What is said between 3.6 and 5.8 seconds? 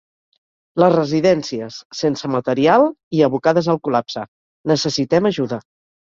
al col·lapse: ‘necessitem ajuda’